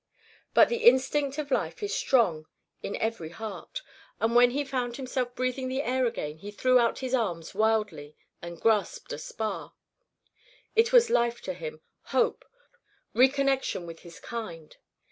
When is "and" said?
4.19-4.33, 8.41-8.59